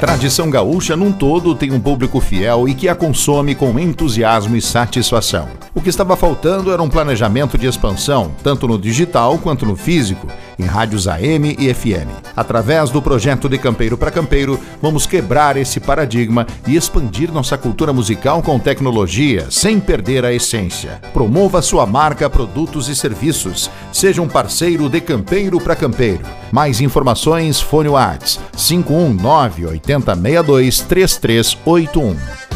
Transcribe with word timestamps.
tradição 0.00 0.48
gaúcha 0.48 0.96
num 0.96 1.12
todo 1.12 1.54
tem 1.54 1.70
um 1.70 1.78
público 1.78 2.20
fiel 2.20 2.66
e 2.66 2.74
que 2.74 2.88
a 2.88 2.94
consome 2.94 3.54
com 3.54 3.78
entusiasmo 3.78 4.56
e 4.56 4.62
satisfação. 4.62 5.46
O 5.74 5.82
que 5.82 5.90
estava 5.90 6.16
faltando 6.16 6.72
era 6.72 6.82
um 6.82 6.88
planejamento 6.88 7.58
de 7.58 7.66
expansão, 7.66 8.32
tanto 8.42 8.66
no 8.66 8.78
digital 8.78 9.36
quanto 9.36 9.66
no 9.66 9.76
físico, 9.76 10.26
em 10.60 10.64
rádios 10.64 11.08
AM 11.08 11.56
e 11.58 11.72
FM. 11.72 12.08
Através 12.36 12.90
do 12.90 13.00
projeto 13.00 13.48
De 13.48 13.58
Campeiro 13.58 13.96
para 13.96 14.10
Campeiro, 14.10 14.60
vamos 14.80 15.06
quebrar 15.06 15.56
esse 15.56 15.80
paradigma 15.80 16.46
e 16.66 16.76
expandir 16.76 17.32
nossa 17.32 17.56
cultura 17.56 17.92
musical 17.92 18.42
com 18.42 18.58
tecnologia, 18.58 19.46
sem 19.50 19.80
perder 19.80 20.24
a 20.24 20.32
essência. 20.32 21.00
Promova 21.12 21.62
sua 21.62 21.86
marca, 21.86 22.28
produtos 22.28 22.88
e 22.88 22.94
serviços. 22.94 23.70
Seja 23.92 24.20
um 24.20 24.28
parceiro 24.28 24.88
de 24.88 25.00
Campeiro 25.00 25.60
para 25.60 25.74
Campeiro. 25.74 26.22
Mais 26.52 26.80
informações, 26.80 27.60
fone 27.60 27.88
Whats 27.88 28.38
519 28.56 29.66
8062 29.66 30.80
3381. 30.80 32.49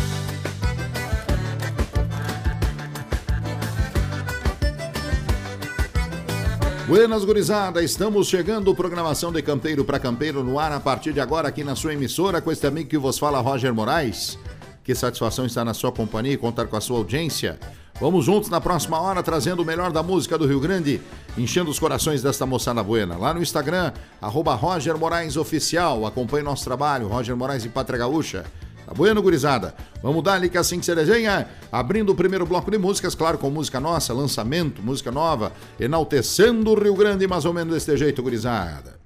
Buenas 6.86 7.24
gurizada, 7.24 7.82
estamos 7.82 8.28
chegando, 8.28 8.74
programação 8.74 9.32
de 9.32 9.40
Campeiro 9.40 9.86
para 9.86 9.98
Campeiro 9.98 10.44
no 10.44 10.58
ar 10.58 10.70
a 10.70 10.78
partir 10.78 11.14
de 11.14 11.20
agora 11.20 11.48
aqui 11.48 11.64
na 11.64 11.74
sua 11.74 11.94
emissora 11.94 12.42
com 12.42 12.52
este 12.52 12.66
amigo 12.66 12.90
que 12.90 12.98
vos 12.98 13.18
fala, 13.18 13.40
Roger 13.40 13.72
Moraes. 13.72 14.38
Que 14.84 14.94
satisfação 14.94 15.46
estar 15.46 15.64
na 15.64 15.72
sua 15.72 15.90
companhia 15.90 16.34
e 16.34 16.36
contar 16.36 16.66
com 16.66 16.76
a 16.76 16.82
sua 16.82 16.98
audiência. 16.98 17.58
Vamos 17.98 18.26
juntos 18.26 18.50
na 18.50 18.60
próxima 18.60 19.00
hora 19.00 19.22
trazendo 19.22 19.62
o 19.62 19.64
melhor 19.64 19.92
da 19.92 20.02
música 20.02 20.36
do 20.36 20.46
Rio 20.46 20.60
Grande, 20.60 21.00
enchendo 21.38 21.70
os 21.70 21.78
corações 21.78 22.22
desta 22.22 22.44
moçada 22.44 22.82
buena. 22.82 23.16
Lá 23.16 23.32
no 23.32 23.40
Instagram, 23.40 23.90
arroba 24.20 24.54
Roger 24.54 24.98
Moraes 24.98 25.38
Oficial. 25.38 26.04
Acompanhe 26.04 26.44
nosso 26.44 26.64
trabalho, 26.64 27.08
Roger 27.08 27.34
Moraes 27.34 27.64
e 27.64 27.70
Pátria 27.70 28.00
Gaúcha. 28.00 28.44
Tá 28.86 28.92
bueno, 28.92 29.22
gurizada? 29.22 29.74
Vamos 30.02 30.22
dar 30.22 30.34
ali 30.34 30.50
que 30.50 30.56
é 30.56 30.60
assim 30.60 30.78
que 30.78 30.84
se 30.84 30.94
desenha. 30.94 31.48
Abrindo 31.72 32.12
o 32.12 32.14
primeiro 32.14 32.44
bloco 32.44 32.70
de 32.70 32.76
músicas, 32.76 33.14
claro, 33.14 33.38
com 33.38 33.48
música 33.48 33.80
nossa, 33.80 34.12
lançamento, 34.12 34.82
música 34.82 35.10
nova, 35.10 35.52
enaltecendo 35.80 36.70
o 36.70 36.74
Rio 36.78 36.94
Grande 36.94 37.26
mais 37.26 37.44
ou 37.44 37.52
menos 37.52 37.72
deste 37.72 37.96
jeito, 37.96 38.22
gurizada. 38.22 38.98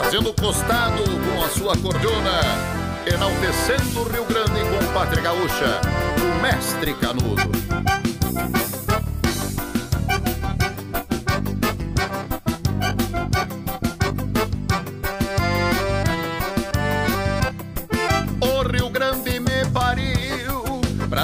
Fazendo 0.00 0.32
costado 0.32 1.02
com 1.04 1.44
a 1.44 1.48
sua 1.50 1.76
cordona, 1.76 2.40
enaltecendo 3.06 4.00
o 4.00 4.04
Rio 4.04 4.24
Grande 4.24 4.60
com 4.60 4.92
Pátria 4.94 5.22
Gaúcha, 5.22 5.80
o 6.22 6.42
mestre 6.42 6.94
Canudo. 6.94 7.57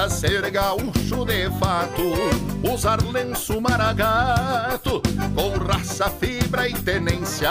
Ser 0.08 0.50
gaúcho 0.50 1.24
de 1.24 1.50
fato, 1.58 2.02
usar 2.72 3.02
lenço 3.02 3.60
maragato, 3.60 5.00
com 5.34 5.64
raça, 5.64 6.10
fibra 6.10 6.68
e 6.68 6.74
tenência, 6.74 7.50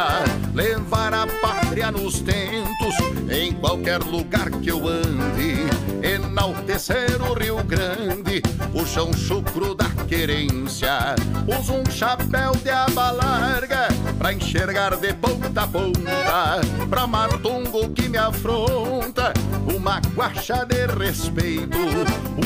levar 0.53 1.13
a 1.13 1.27
pátria 1.41 1.91
nos 1.91 2.19
tentos, 2.19 2.95
em 3.29 3.53
qualquer 3.53 3.99
lugar 4.03 4.49
que 4.49 4.69
eu 4.69 4.87
ande, 4.87 5.65
enaltecer 6.03 7.21
o 7.21 7.33
Rio 7.33 7.63
Grande, 7.63 8.41
o 8.73 8.85
chão 8.85 9.11
chucro 9.13 9.73
da 9.73 9.89
querência, 10.07 11.15
uso 11.59 11.73
um 11.73 11.91
chapéu 11.91 12.51
de 12.63 12.69
aba 12.69 13.11
larga, 13.11 13.87
pra 14.17 14.33
enxergar 14.33 14.95
de 14.97 15.13
ponta 15.13 15.63
a 15.63 15.67
ponta, 15.67 16.61
pra 16.89 17.07
matungo 17.07 17.89
que 17.89 18.07
me 18.09 18.17
afronta, 18.17 19.33
uma 19.73 19.99
guacha 20.15 20.65
de 20.65 20.85
respeito, 20.87 21.77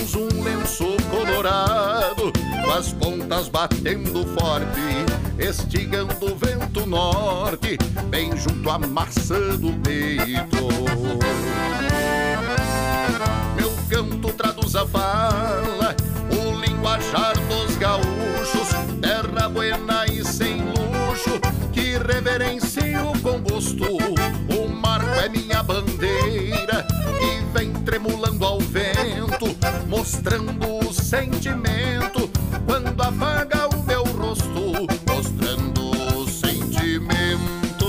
uso 0.01 0.19
um 0.19 0.43
lenço 0.43 0.85
colorado, 1.09 2.31
com 2.63 2.71
as 2.71 2.91
pontas 2.93 3.47
batendo 3.47 4.25
forte, 4.39 5.05
estigando 5.39 6.13
o 6.25 6.35
vento 6.35 6.85
norte, 6.85 7.77
bem 8.09 8.35
junto 8.35 8.69
à 8.69 8.79
maçã 8.79 9.55
do 9.57 9.71
peito. 9.81 10.67
Meu 13.55 13.71
canto 13.89 14.33
traduz 14.33 14.75
a 14.75 14.85
fala, 14.85 15.95
o 16.31 16.59
linguajar 16.59 17.33
dos 17.47 17.75
gaúchos, 17.77 18.69
terra 19.01 19.49
buena 19.49 20.05
e 20.05 20.23
sem 20.25 20.61
luxo, 20.61 21.39
que 21.71 21.97
reverencio 21.97 23.13
com 23.21 23.39
gosto. 23.41 24.16
Mostrando 30.07 30.87
o 30.87 30.93
sentimento 30.93 32.31
quando 32.65 33.01
afaga 33.03 33.67
o 33.67 33.83
meu 33.83 34.05
rosto, 34.05 34.87
mostrando 35.05 35.91
o 36.15 36.29
sentimento 36.29 37.85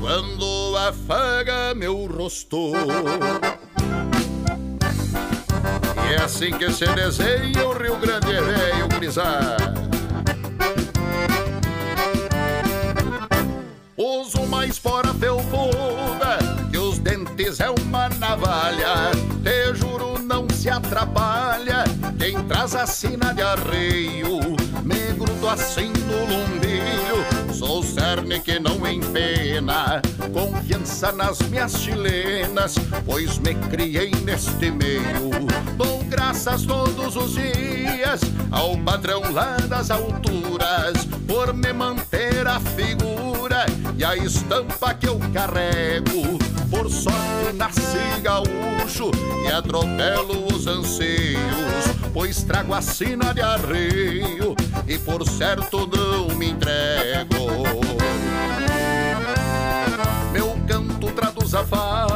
quando 0.00 0.76
afaga 0.76 1.74
meu 1.74 2.06
rosto. 2.06 2.72
E 6.08 6.14
é 6.14 6.22
assim 6.22 6.52
que 6.52 6.72
se 6.72 6.86
desenha 6.94 7.66
o 7.66 7.72
Rio 7.72 7.96
Grande 7.96 8.40
velho, 8.40 8.88
gurizada. 8.94 9.74
Uso 13.96 14.46
mais 14.46 14.78
fora 14.78 15.12
felpuda 15.14 16.47
Dentes 17.36 17.60
é 17.60 17.70
uma 17.70 18.08
navalha 18.08 19.12
Te 19.42 19.74
juro 19.74 20.18
não 20.18 20.46
se 20.50 20.68
atrapalha. 20.68 21.84
Quem 22.18 22.42
traz 22.44 22.74
a 22.74 22.86
sina 22.86 23.32
de 23.32 23.42
arreio 23.42 24.40
Me 24.84 25.12
grudo 25.16 25.48
assim 25.48 25.92
no 26.06 26.20
lumbilho. 26.20 27.54
Sou 27.54 27.82
cerne 27.82 28.40
que 28.40 28.58
não 28.58 28.86
empena 28.86 30.00
Confiança 30.32 31.12
nas 31.12 31.38
minhas 31.40 31.72
chilenas 31.72 32.74
Pois 33.04 33.38
me 33.38 33.54
criei 33.54 34.10
neste 34.24 34.70
meio. 34.70 35.30
Dou 35.76 36.02
graças 36.04 36.64
todos 36.64 37.16
os 37.16 37.32
dias 37.34 38.20
Ao 38.50 38.76
padrão 38.78 39.22
lá 39.32 39.56
das 39.68 39.90
alturas 39.90 41.04
Por 41.26 41.52
me 41.54 41.72
manter 41.72 42.46
a 42.46 42.60
figura 42.60 43.66
e 43.98 44.04
a 44.04 44.16
estampa 44.16 44.94
que 44.94 45.08
eu 45.08 45.18
carrego. 45.32 46.38
Por 46.70 46.90
sorte 46.90 47.52
nasci 47.54 48.20
gaúcho 48.22 49.10
e 49.44 49.52
atropelo 49.52 50.46
os 50.52 50.66
anseios, 50.66 51.84
pois 52.12 52.42
trago 52.42 52.74
a 52.74 52.82
sina 52.82 53.32
de 53.32 53.40
arreio 53.40 54.54
e 54.86 54.98
por 54.98 55.26
certo 55.26 55.86
não 55.86 56.36
me 56.36 56.50
entrego. 56.50 57.46
Meu 60.32 60.58
canto 60.66 61.10
traduz 61.12 61.54
a 61.54 61.64
fala, 61.64 62.07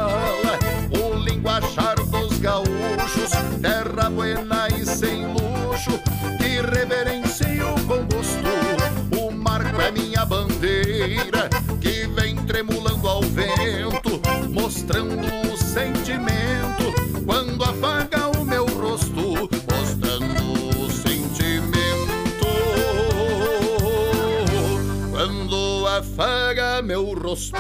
rosto. 27.33 27.57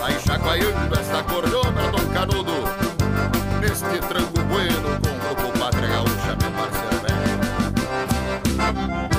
Vai 0.00 0.18
chacoalhando 0.18 0.98
esta 0.98 1.22
cordona, 1.22 1.82
Dom 1.92 2.12
Canudo, 2.12 2.52
neste 3.60 3.98
tranco 4.08 4.40
bueno 4.48 4.98
com 5.00 5.10
o 5.10 5.18
grupo 5.36 5.58
Pátria 5.58 5.88
Gaúcha, 5.88 6.36
meu 6.40 6.50
parceiro. 6.50 6.88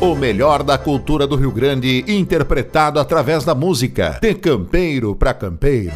O 0.00 0.14
melhor 0.14 0.62
da 0.62 0.78
cultura 0.78 1.26
do 1.26 1.34
Rio 1.34 1.50
Grande, 1.50 2.04
interpretado 2.06 3.00
através 3.00 3.44
da 3.44 3.52
música. 3.52 4.16
De 4.22 4.32
campeiro 4.32 5.16
para 5.16 5.34
campeiro. 5.34 5.92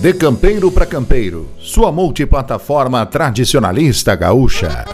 De 0.00 0.14
campeiro 0.14 0.70
para 0.70 0.86
campeiro, 0.86 1.48
sua 1.58 1.90
multiplataforma 1.90 3.04
tradicionalista 3.04 4.14
gaúcha. 4.14 4.84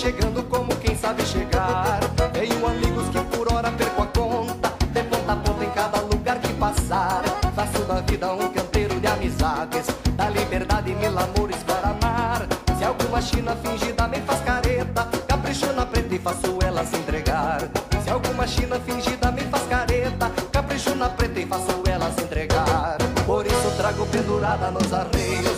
chegando 0.00 0.42
como 0.44 0.74
quem 0.76 0.96
sabe 0.96 1.22
chegar. 1.26 2.00
Tenho 2.32 2.66
amigos 2.66 3.06
que 3.10 3.20
por 3.36 3.52
hora 3.52 3.70
perco 3.70 4.02
a 4.02 4.06
conta, 4.06 4.72
de 4.94 5.02
ponta 5.02 5.32
a 5.32 5.36
ponta 5.36 5.64
em 5.64 5.70
cada 5.70 6.00
lugar 6.00 6.38
que 6.40 6.54
passar. 6.54 7.22
Faço 7.54 7.84
da 7.84 8.00
vida 8.00 8.32
um 8.32 8.48
canteiro 8.48 8.98
de 8.98 9.06
amizades, 9.06 9.88
da 10.16 10.30
liberdade 10.30 10.94
mil 10.94 11.18
amores 11.18 11.62
para 11.64 11.90
amar. 11.90 12.46
Se 12.78 12.84
alguma 12.84 13.20
china 13.20 13.54
fingida 13.56 14.08
me 14.08 14.22
faz 14.22 14.40
careta, 14.40 15.06
capricho 15.28 15.70
na 15.74 15.84
preta 15.84 16.14
e 16.14 16.18
faço 16.18 16.58
ela 16.64 16.82
se 16.86 16.96
entregar. 16.96 17.60
Se 18.02 18.08
alguma 18.08 18.46
china 18.46 18.80
fingida 18.80 19.30
me 19.30 19.42
faz 19.42 19.64
careta, 19.64 20.30
capricho 20.50 20.94
na 20.94 21.10
preta 21.10 21.40
e 21.40 21.46
faço 21.46 21.82
ela 21.86 22.10
se 22.12 22.22
entregar. 22.22 22.96
Por 23.26 23.46
isso 23.46 23.70
trago 23.76 24.06
pendurada 24.06 24.70
nos 24.70 24.90
arreios 24.94 25.49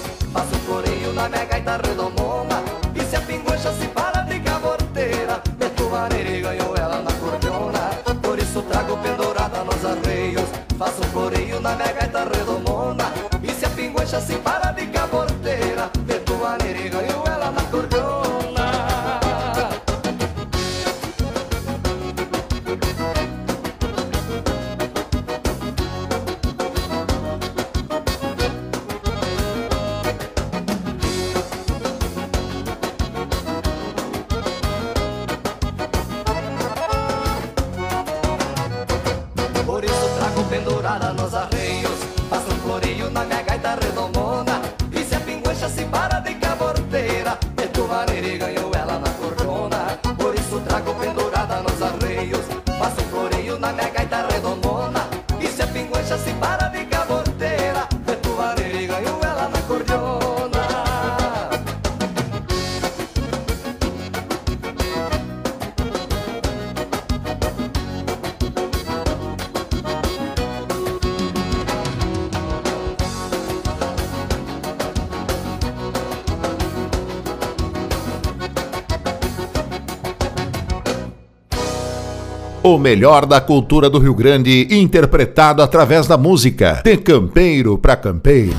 O 82.64 82.78
melhor 82.78 83.26
da 83.26 83.40
cultura 83.40 83.90
do 83.90 83.99
Rio 83.99 84.14
Grande, 84.14 84.69
interpretado 84.71 85.62
através 85.62 86.07
da 86.07 86.16
música. 86.16 86.81
De 86.85 86.97
campeiro 86.97 87.76
para 87.76 87.97
campeiro. 87.97 88.54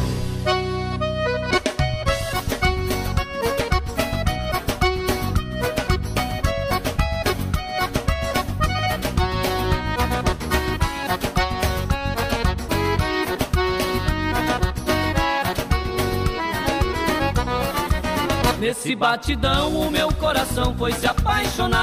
Nesse 18.60 18.96
batidão 18.96 19.76
o 19.76 19.90
meu 19.90 20.12
coração 20.14 20.76
foi 20.78 20.92
se 20.92 21.08
apaixonar 21.08 21.83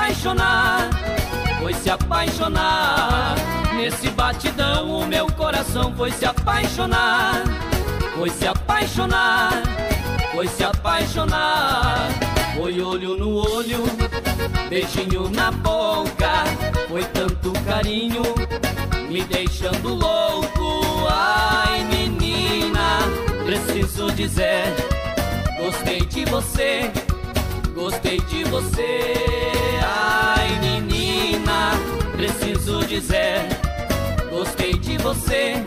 apaixonar, 0.00 0.88
foi 1.60 1.74
se 1.74 1.90
apaixonar. 1.90 3.34
Nesse 3.76 4.08
batidão 4.10 4.90
o 4.90 5.06
meu 5.06 5.26
coração 5.32 5.94
foi 5.94 6.10
se 6.10 6.24
apaixonar, 6.24 7.44
foi 8.16 8.30
se 8.30 8.46
apaixonar, 8.46 9.62
foi 10.32 10.48
se 10.48 10.64
apaixonar. 10.64 12.08
Foi 12.56 12.80
olho 12.80 13.16
no 13.16 13.36
olho, 13.36 13.84
beijinho 14.68 15.28
na 15.30 15.50
boca, 15.50 16.44
foi 16.88 17.04
tanto 17.04 17.52
carinho, 17.64 18.22
me 19.08 19.22
deixando 19.24 19.94
louco. 19.94 21.06
Ai 21.10 21.84
menina, 21.84 23.00
preciso 23.44 24.10
dizer, 24.12 24.64
gostei 25.58 26.00
de 26.06 26.24
você 26.24 26.90
Gostei 27.80 28.20
de 28.20 28.44
você, 28.44 29.10
ai 29.82 30.50
menina, 30.60 31.70
preciso 32.14 32.84
dizer. 32.84 33.48
Gostei 34.30 34.74
de 34.74 34.98
você, 34.98 35.64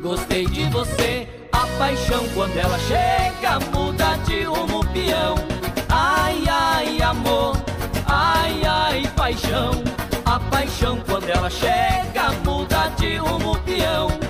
gostei 0.00 0.46
de 0.46 0.64
você. 0.66 1.26
A 1.50 1.66
paixão 1.76 2.24
quando 2.34 2.56
ela 2.56 2.78
chega 2.78 3.58
muda 3.76 4.14
de 4.24 4.44
rumo 4.44 4.86
peão. 4.92 5.34
Ai, 5.88 6.44
ai, 6.48 7.02
amor, 7.02 7.56
ai, 8.06 8.62
ai, 8.64 9.02
paixão. 9.16 9.82
A 10.24 10.38
paixão 10.38 11.00
quando 11.04 11.28
ela 11.28 11.50
chega 11.50 12.30
muda 12.44 12.92
de 12.96 13.16
rumo 13.16 13.58
peão. 13.62 14.23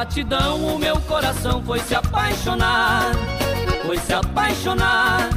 batidão 0.00 0.56
o 0.64 0.78
meu 0.78 0.98
coração 1.02 1.62
foi 1.62 1.78
se 1.80 1.94
apaixonar, 1.94 3.12
foi 3.84 3.98
se 3.98 4.14
apaixonar, 4.14 5.28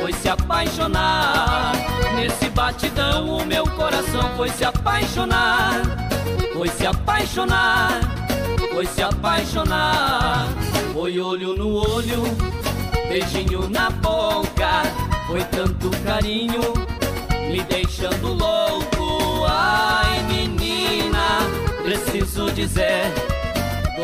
foi 0.00 0.12
se 0.12 0.28
apaixonar. 0.28 1.72
Nesse 2.14 2.48
batidão 2.50 3.28
o 3.28 3.44
meu 3.44 3.64
coração 3.70 4.22
foi 4.36 4.50
se 4.50 4.64
apaixonar, 4.64 5.82
foi 6.54 6.68
se 6.68 6.86
apaixonar, 6.86 8.00
foi 8.72 8.86
se 8.86 9.02
apaixonar. 9.02 10.46
Foi 10.92 11.18
olho 11.18 11.56
no 11.56 11.74
olho, 11.74 12.22
beijinho 13.08 13.68
na 13.68 13.90
boca, 13.90 14.84
foi 15.26 15.42
tanto 15.46 15.90
carinho, 16.04 16.72
me 17.50 17.64
deixando 17.64 18.28
louco. 18.28 19.44
Ai 19.44 20.22
menina, 20.22 21.40
preciso 21.82 22.48
dizer 22.52 23.37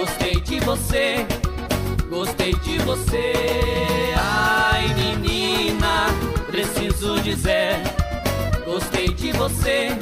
Gostei 0.05 0.39
de 0.39 0.61
você, 0.61 1.27
gostei 2.11 2.53
de 2.57 2.79
você. 2.81 3.33
Ai, 4.19 4.87
menina, 4.97 6.09
preciso 6.51 7.19
dizer. 7.21 7.81
Gostei 8.67 9.09
de 9.09 9.33
você, 9.33 9.97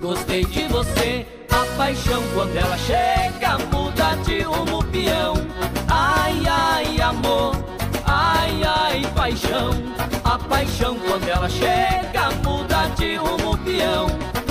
gostei 0.00 0.44
de 0.44 0.64
você. 0.64 1.24
A 1.52 1.64
paixão 1.76 2.20
quando 2.34 2.56
ela 2.56 2.76
chega 2.78 3.58
muda 3.70 4.16
de 4.24 4.40
rumo 4.40 4.82
peão. 4.86 5.34
Ai, 5.86 6.42
ai, 6.44 7.00
amor, 7.00 7.54
ai, 8.04 8.60
ai, 8.64 9.02
paixão. 9.14 9.70
A 10.24 10.36
paixão 10.36 10.96
quando 10.98 11.28
ela 11.28 11.48
chega 11.48 12.28
muda 12.42 12.88
de 12.96 13.14
rumo 13.14 13.56
peão. 13.58 14.08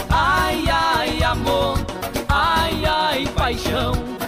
Ai, 0.09 0.63
ai, 0.69 1.21
amor, 1.23 1.77
ai, 2.29 2.85
ai, 2.85 3.27
paixão. 3.35 4.20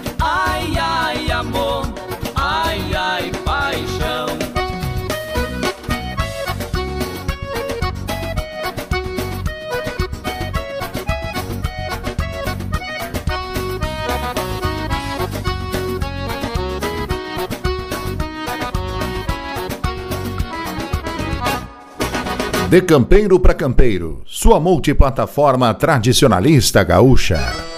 De 22.73 22.81
campeiro 22.81 23.39
para 23.39 23.53
campeiro, 23.53 24.23
sua 24.25 24.59
multiplataforma 24.59 25.71
tradicionalista 25.75 26.83
gaúcha. 26.83 27.72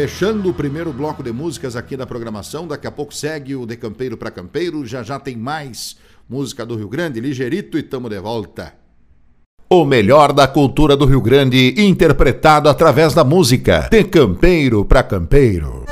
Fechando 0.00 0.48
o 0.48 0.54
primeiro 0.54 0.94
bloco 0.94 1.22
de 1.22 1.30
músicas 1.30 1.76
aqui 1.76 1.94
da 1.94 2.06
programação, 2.06 2.66
daqui 2.66 2.86
a 2.86 2.90
pouco 2.90 3.14
segue 3.14 3.54
o 3.54 3.66
De 3.66 3.76
Campeiro 3.76 4.16
para 4.16 4.30
Campeiro, 4.30 4.86
já 4.86 5.02
já 5.02 5.20
tem 5.20 5.36
mais 5.36 5.94
música 6.26 6.64
do 6.64 6.74
Rio 6.74 6.88
Grande, 6.88 7.20
ligeirito 7.20 7.76
e 7.76 7.82
tamo 7.82 8.08
de 8.08 8.18
volta. 8.18 8.72
O 9.68 9.84
melhor 9.84 10.32
da 10.32 10.48
cultura 10.48 10.96
do 10.96 11.04
Rio 11.04 11.20
Grande, 11.20 11.74
interpretado 11.76 12.70
através 12.70 13.12
da 13.12 13.24
música. 13.24 13.90
De 13.90 14.02
Campeiro 14.04 14.86
para 14.86 15.02
Campeiro. 15.02 15.84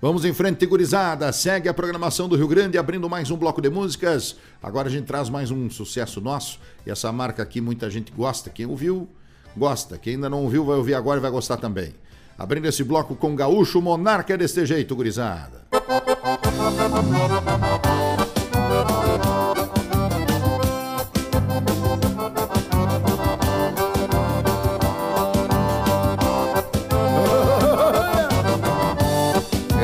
Vamos 0.00 0.24
em 0.24 0.32
frente, 0.32 0.64
gurizada. 0.66 1.32
Segue 1.32 1.68
a 1.68 1.74
programação 1.74 2.28
do 2.28 2.36
Rio 2.36 2.46
Grande, 2.46 2.78
abrindo 2.78 3.10
mais 3.10 3.28
um 3.32 3.36
bloco 3.36 3.60
de 3.60 3.68
músicas. 3.68 4.36
Agora 4.62 4.86
a 4.86 4.90
gente 4.90 5.06
traz 5.06 5.28
mais 5.28 5.50
um 5.50 5.68
sucesso 5.68 6.20
nosso. 6.20 6.60
E 6.86 6.90
essa 6.92 7.10
marca 7.10 7.42
aqui 7.42 7.60
muita 7.60 7.90
gente 7.90 8.12
gosta. 8.12 8.50
Quem 8.50 8.64
ouviu, 8.64 9.08
gosta. 9.56 9.98
Quem 9.98 10.14
ainda 10.14 10.28
não 10.28 10.42
ouviu, 10.42 10.64
vai 10.64 10.76
ouvir 10.76 10.94
agora 10.94 11.18
e 11.18 11.22
vai 11.22 11.30
gostar 11.30 11.56
também. 11.56 11.94
Abrindo 12.38 12.66
esse 12.66 12.84
bloco 12.84 13.16
com 13.16 13.34
Gaúcho 13.34 13.82
Monarca 13.82 14.34
é 14.34 14.36
desse 14.36 14.64
jeito, 14.64 14.94
gurizada. 14.94 15.66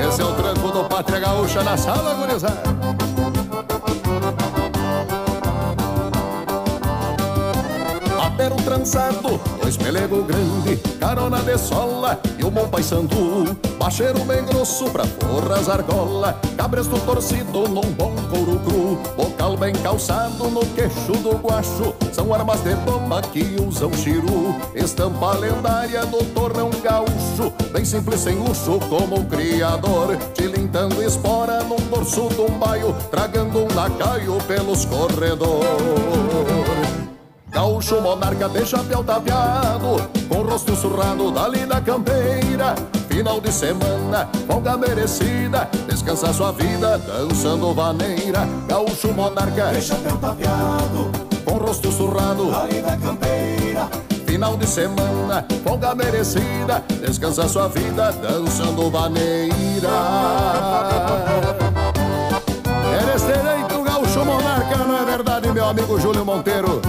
Esse 0.07 0.21
é 0.21 0.25
o 0.25 0.35
tranco 0.35 0.71
do 0.71 0.85
Pátria 0.85 1.19
Gaúcha 1.19 1.63
na 1.65 1.77
sala, 1.77 2.15
gurizada. 2.15 2.74
Trançado, 8.85 9.41
dois 9.63 9.79
pelego 9.79 10.23
grande, 10.25 10.77
carona 11.01 11.41
de 11.41 11.57
sola 11.57 12.21
e 12.39 12.45
um 12.45 12.51
bom 12.51 12.69
sandu. 12.83 13.57
Bacheiro 13.79 14.23
bem 14.25 14.45
grosso 14.45 14.91
pra 14.91 15.05
forras 15.05 15.71
argola, 15.71 16.39
cabresto 16.57 16.99
torcido 17.01 17.67
num 17.67 17.93
bom 17.93 18.15
couro 18.31 18.61
cru, 18.61 18.99
bocal 19.17 19.57
bem 19.57 19.73
calçado 19.77 20.51
no 20.51 20.61
queixo 20.75 21.13
do 21.23 21.31
guacho, 21.39 21.95
são 22.13 22.35
armas 22.35 22.61
de 22.61 22.77
toma 22.85 23.23
que 23.23 23.57
usam 23.67 23.91
chiru, 23.95 24.55
estampa 24.75 25.33
lendária 25.33 26.05
do 26.05 26.23
torrão 26.35 26.69
gaúcho, 26.83 27.55
bem 27.73 27.87
simples 27.87 28.21
sem 28.21 28.37
luxo 28.37 28.79
como 28.91 29.21
o 29.21 29.25
criador, 29.25 30.19
tilintando 30.35 31.03
espora 31.03 31.65
num 31.65 31.81
dorso 31.89 32.29
um 32.39 32.59
baio, 32.59 32.95
tragando 33.11 33.61
um 33.61 33.75
lacaio 33.75 34.37
pelos 34.47 34.85
corredores. 34.85 36.84
Gaúcho 37.55 38.01
monarca 38.01 38.49
de 38.49 38.67
chapéu 38.67 39.05
tapeado 39.05 40.11
Com 40.29 40.43
rosto 40.43 40.75
surrado 40.75 41.31
dali 41.31 41.65
da 41.65 41.81
campeira. 41.81 42.75
Final 43.09 43.41
de 43.41 43.53
semana, 43.53 44.29
folga 44.49 44.77
merecida 44.77 45.69
Descansa 45.89 46.33
sua 46.33 46.51
vida 46.51 46.99
dançando 46.99 47.73
vaneira. 47.73 48.41
Gaúcho 48.67 49.13
monarca 49.15 49.69
de 49.69 49.81
chapéu 49.81 50.17
tapeado 50.17 51.13
Com 51.45 51.59
rosto 51.59 51.93
surrado 51.93 52.51
dali 52.51 52.83
da 52.83 52.97
campeira. 52.97 53.89
Final 54.27 54.57
de 54.57 54.67
semana, 54.67 55.47
folga 55.63 55.95
merecida 55.95 56.83
Descansa 57.07 57.49
sua 57.49 57.69
vida 57.69 58.11
dançando 58.21 58.91
vaneira. 58.91 59.55
Eres 63.01 63.23
direito, 63.23 63.81
gaúcho 63.85 64.25
monarca, 64.25 64.77
não 64.79 64.99
é 64.99 65.05
verdade, 65.05 65.53
meu 65.53 65.67
amigo 65.67 66.01
Júlio 66.01 66.25
Monteiro? 66.25 66.83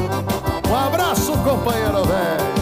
Um 0.70 0.76
abraço, 0.76 1.32
companheiro 1.38 2.04
velho. 2.06 2.56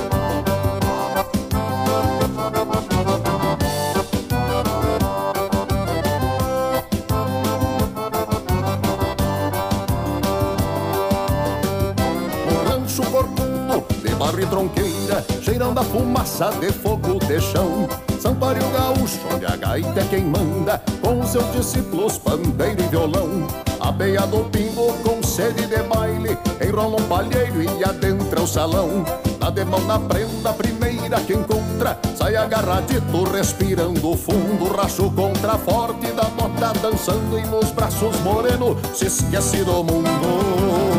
rancho 12.70 13.04
corcudo 13.04 13.86
de 14.04 14.16
barro 14.16 14.39
e 14.39 14.46
tronqueira, 14.46 15.26
cheirando 15.42 15.80
a 15.80 15.84
fumaça 15.84 16.52
de 16.60 16.72
fogo 16.72 17.20
de 17.20 17.39
chão. 17.39 17.88
Santuário 18.20 18.63
gaúcho, 18.70 19.20
onde 19.34 19.46
a 19.46 19.56
gaita 19.56 20.02
é 20.02 20.06
quem 20.06 20.24
manda, 20.24 20.82
com 21.02 21.26
seus 21.26 21.52
discípulos, 21.54 22.18
pandeiro 22.18 22.82
e 22.82 22.88
violão. 22.88 23.48
A 23.84 23.91
beia 23.91 24.26
do 24.26 24.46
pingo 24.46 24.93
com 25.04 25.22
sede 25.22 25.67
de 25.67 25.84
baile, 25.84 26.38
enrola 26.65 27.02
um 27.02 27.06
palheiro 27.06 27.62
e 27.62 27.84
adentra 27.84 28.41
o 28.41 28.48
salão. 28.48 29.04
Na 29.41 29.50
demão 29.50 29.82
na 29.82 30.00
prenda, 30.00 30.54
primeira 30.54 31.19
que 31.19 31.34
encontra, 31.34 32.00
sai 32.15 32.38
agarradito, 32.38 33.24
respirando 33.26 34.15
fundo. 34.15 34.74
Racho 34.74 35.12
contra 35.12 35.58
forte 35.58 36.08
da 36.13 36.24
bota, 36.24 36.72
dançando 36.80 37.38
e 37.38 37.46
nos 37.46 37.72
braços 37.72 38.17
moreno, 38.22 38.78
se 38.93 39.08
esquece 39.08 39.65
do 39.65 39.84
mundo. 39.84 40.92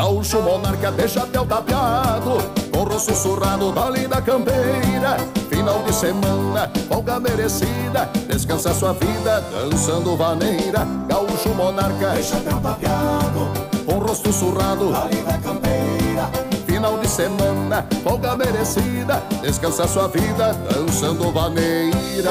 Gaúcho 0.00 0.40
monarca 0.40 0.90
de 0.92 1.06
chapéu 1.06 1.44
tapeado 1.44 2.38
Com 2.72 2.84
rosto 2.84 3.12
sussurrado 3.12 3.70
da 3.70 3.90
linda 3.90 4.22
campeira. 4.22 5.18
Final 5.50 5.82
de 5.82 5.92
semana, 5.92 6.70
folga 6.88 7.20
merecida 7.20 8.08
Descansa 8.26 8.72
sua 8.72 8.94
vida 8.94 9.44
dançando 9.52 10.16
vaneira. 10.16 10.86
Gaúcho 11.06 11.50
monarca 11.50 12.14
de 12.14 12.22
chapéu 12.22 12.58
tapeado 12.60 13.50
Com 13.84 13.98
rosto 13.98 14.32
surrado 14.32 14.90
da 14.90 15.04
linda 15.04 15.36
campeira. 15.36 16.30
Final 16.64 16.96
de 16.96 17.06
semana, 17.06 17.86
folga 18.02 18.34
merecida 18.38 19.22
Descansa 19.42 19.86
sua 19.86 20.08
vida 20.08 20.54
dançando 20.72 21.30
vaneira 21.30 22.30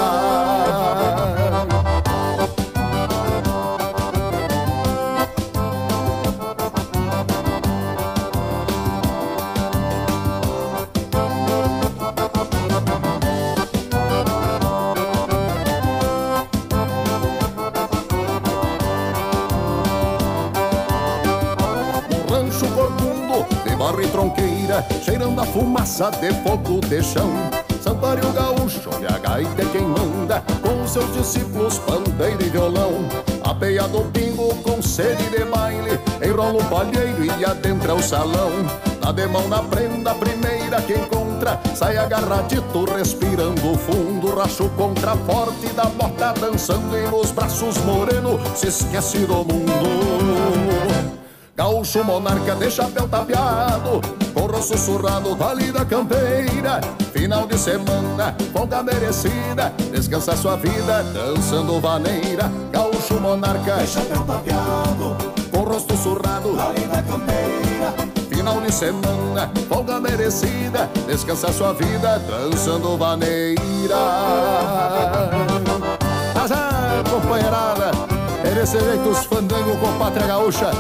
cheirando 25.04 25.40
a 25.40 25.46
fumaça 25.46 26.12
de 26.12 26.32
fogo 26.44 26.80
de 26.82 27.02
chão. 27.04 27.32
Santuário 27.82 28.32
gaúcho 28.34 28.90
e 29.02 29.06
a 29.06 29.18
gaita 29.18 29.62
é 29.62 29.66
quem 29.72 29.82
manda, 29.82 30.44
com 30.62 30.86
seus 30.88 31.12
discípulos 31.14 31.80
pandeiro 31.80 32.42
e 32.42 32.50
violão. 32.50 32.94
Apeia 33.44 33.88
do 33.88 34.02
pingo 34.12 34.54
com 34.64 34.82
sede 34.82 35.30
de 35.30 35.46
baile, 35.46 36.00
enrola 36.24 36.62
o 36.62 36.66
palheiro 36.66 37.24
e 37.24 37.46
adentra 37.46 37.96
o 37.96 38.04
salão. 38.04 38.52
Dá 39.02 39.12
de 39.12 39.26
mão 39.28 39.48
na 39.48 39.64
prenda, 39.64 40.14
primeira 40.14 40.82
que 40.82 40.94
encontra, 40.94 41.60
sai 41.74 41.98
agarradito, 41.98 42.86
respirando 42.86 43.78
fundo. 43.78 44.36
Racho 44.36 44.70
contra 44.78 45.16
forte 45.16 45.68
da 45.74 45.86
bota, 45.86 46.34
dançando 46.40 46.98
e 46.98 47.08
nos 47.08 47.32
braços 47.32 47.78
moreno, 47.80 48.40
se 48.56 48.68
esquece 48.68 49.20
do 49.20 49.38
mundo. 49.38 50.79
Gaúcho 51.80 52.04
monarca 52.04 52.56
de 52.56 52.70
chapéu 52.70 53.08
tapeado 53.08 54.02
Corro 54.34 54.62
sussurrado, 54.62 55.34
da 55.34 55.86
campeira. 55.86 56.82
Final 57.14 57.48
de 57.48 57.58
semana, 57.58 58.36
folga 58.52 58.84
merecida 58.84 59.74
Descansa 59.90 60.36
sua 60.36 60.58
vida, 60.58 61.02
dançando 61.14 61.80
vaneira. 61.80 62.52
Gaúcho 62.70 63.14
monarca 63.22 63.78
de 63.78 63.88
chapéu 63.88 64.26
tapeado 64.26 65.16
Com 65.54 65.60
rosto 65.60 65.96
surrado, 65.96 66.54
da 66.54 67.02
campeira. 67.02 67.94
Final 68.28 68.60
de 68.60 68.74
semana, 68.74 69.50
folga 69.70 70.02
merecida 70.02 70.90
Descansa 71.08 71.54
sua 71.54 71.72
vida, 71.72 72.20
dançando 72.20 72.98
vaneira. 72.98 73.96
Azar, 76.44 77.04
companheirada 77.10 77.92
É 78.44 78.54
desse 78.54 78.78
jeito 78.78 79.10
os 79.10 79.24
fandango 79.24 79.78
com 79.78 79.98
pátria 79.98 80.28
gaúcha 80.28 80.72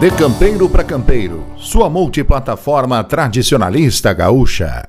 De 0.00 0.12
campeiro 0.12 0.68
para 0.68 0.84
campeiro, 0.84 1.44
sua 1.56 1.90
multiplataforma 1.90 3.02
tradicionalista 3.02 4.12
gaúcha. 4.12 4.84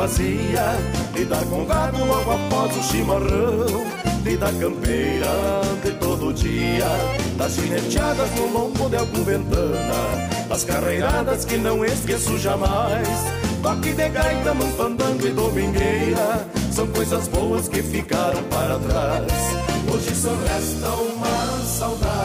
Fazia. 0.00 0.78
Lidar 1.14 1.44
com 1.44 1.66
gado 1.66 2.02
logo 2.04 2.30
após 2.30 2.76
o 2.76 2.82
chimarrão. 2.84 3.84
Vida 4.22 4.50
campeira 4.58 5.60
de 5.84 5.90
todo 5.92 6.32
dia. 6.32 6.86
Das 7.36 7.54
gineteadas 7.54 8.30
no 8.36 8.46
lombo 8.46 8.88
de 8.88 8.96
algum 8.96 9.22
ventana. 9.24 10.00
Das 10.48 10.64
carreiradas 10.64 11.44
que 11.44 11.58
não 11.58 11.84
esqueço 11.84 12.38
jamais. 12.38 13.08
Toque 13.62 13.92
de 13.92 14.08
gaita 14.08 14.54
num 14.54 14.70
e 15.26 15.30
domingueira. 15.30 16.46
São 16.72 16.86
coisas 16.86 17.28
boas 17.28 17.68
que 17.68 17.82
ficaram 17.82 18.42
para 18.44 18.78
trás. 18.78 19.32
Hoje 19.92 20.14
só 20.14 20.30
resta 20.46 20.88
uma 20.88 21.64
saudade 21.64 22.19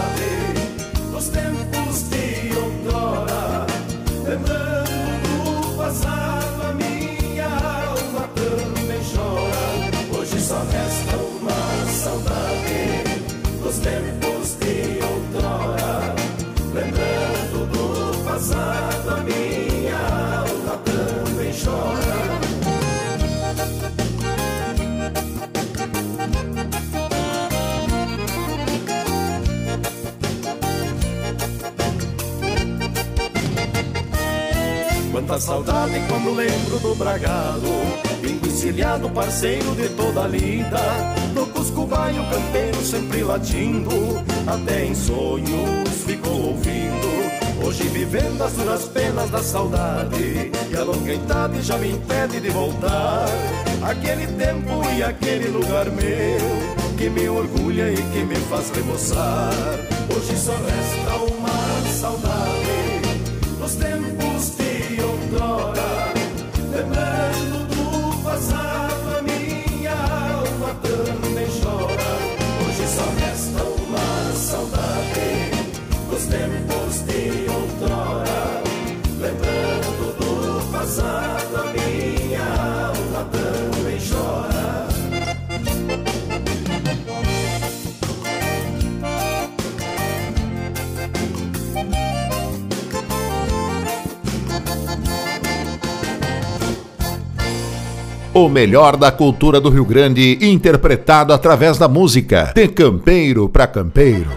Quanta 35.36 35.48
saudade 35.48 36.02
quando 36.08 36.34
lembro 36.34 36.80
do 36.80 36.96
bragado. 36.96 37.68
Enguicilhado, 38.24 39.10
parceiro 39.10 39.76
de 39.76 39.90
toda 39.90 40.24
a 40.24 40.28
lida. 40.30 40.80
No 41.34 41.46
Cusco 41.48 41.86
vai 41.86 42.18
o 42.18 42.24
campeiro 42.30 42.82
sempre 42.82 43.22
latindo. 43.22 43.92
Até 44.48 44.86
em 44.86 44.96
sonhos 44.96 45.90
ficou 46.06 46.52
ouvindo. 46.52 47.66
Hoje 47.66 47.84
vivendo 47.90 48.42
as 48.44 48.54
duras 48.54 48.86
penas 48.86 49.30
da 49.30 49.44
saudade. 49.44 50.52
E 50.72 50.78
a 50.78 50.84
longa 50.84 51.14
idade 51.14 51.62
já 51.62 51.78
me 51.80 51.92
impede 51.92 52.40
de 52.40 52.50
voltar. 52.52 53.26
Aquele 53.84 54.28
tempo 54.38 54.90
e 54.96 55.04
aquele 55.04 55.50
lugar 55.50 55.86
meu 55.92 56.96
Que 56.98 57.10
me 57.10 57.28
orgulha 57.28 57.92
e 57.92 57.98
que 57.98 58.24
me 58.24 58.36
faz 58.50 58.70
remoçar. 58.70 59.52
Hoje 60.16 60.38
só 60.38 60.54
resta 60.54 61.15
do 80.96 81.02
passado 81.02 81.58
A 81.58 81.74
minha 81.74 82.42
alma 82.88 83.28
também 83.32 84.00
chora 84.00 84.86
O 98.34 98.50
melhor 98.50 98.98
da 98.98 99.14
cultura 99.14 99.62
do 99.62 99.70
Rio 99.70 99.86
Grande, 99.86 100.38
interpretado 100.42 101.32
através 101.32 101.78
da 101.78 101.88
música. 101.88 102.52
De 102.54 102.68
campeiro 102.68 103.48
para 103.48 103.66
campeiro. 103.66 104.30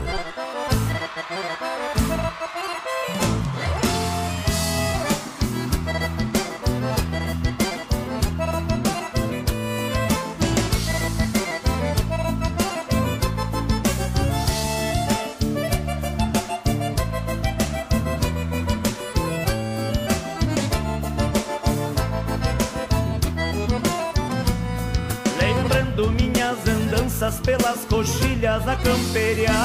Coxilhas 28.77 29.51
a 29.51 29.58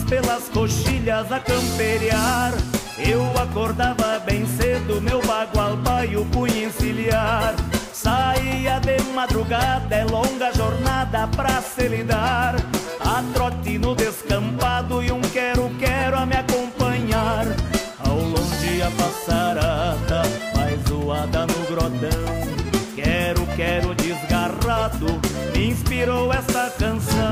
pelas 0.00 0.48
coxilhas 0.48 1.30
a 1.30 1.38
camperiar. 1.38 2.52
Eu 2.98 3.22
acordava 3.40 4.18
bem 4.20 4.46
cedo, 4.46 5.00
meu 5.00 5.20
bagual 5.22 5.76
paio 5.84 6.24
punha 6.26 6.66
encilhar. 6.66 7.54
Saía 7.92 8.80
de 8.80 9.00
madrugada, 9.14 9.94
é 9.94 10.04
longa 10.04 10.52
jornada 10.52 11.28
pra 11.28 11.60
se 11.60 11.86
lidar. 11.88 12.56
A 13.00 13.22
trote 13.34 13.78
no 13.78 13.94
descampado 13.94 15.02
e 15.02 15.12
um 15.12 15.20
quero-quero 15.20 16.16
a 16.16 16.26
me 16.26 16.36
acompanhar. 16.36 17.46
Ao 17.98 18.16
longe 18.16 18.82
a 18.82 18.90
passarada, 18.92 20.22
mais 20.56 20.80
zoada 20.88 21.46
no 21.46 21.66
grotão. 21.66 22.32
Quero, 22.96 23.46
quero 23.56 23.94
desgarrado, 23.94 25.20
me 25.52 25.68
inspirou 25.68 26.32
essa 26.32 26.70
canção. 26.78 27.22